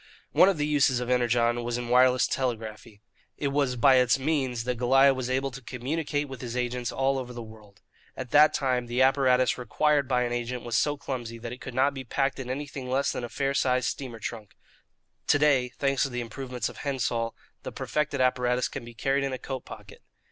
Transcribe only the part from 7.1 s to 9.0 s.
over the world. At that time